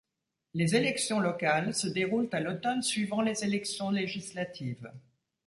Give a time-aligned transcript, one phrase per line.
[0.55, 4.91] Les élections locales se déroulent à l'automne suivant les élections législatives.